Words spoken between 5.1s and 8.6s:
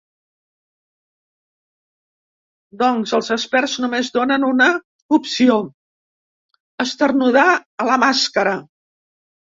opció: esternudar a la màscara.